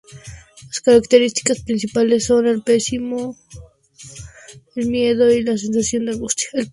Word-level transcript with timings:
Las 0.67 0.79
características 0.79 1.59
principales 1.61 2.25
son 2.25 2.47
el 2.47 2.63
pesimismo, 2.63 3.37
el 4.75 4.87
miedo 4.87 5.31
y 5.31 5.43
la 5.43 5.55
sensación 5.59 6.05
de 6.05 6.13
angustia. 6.13 6.49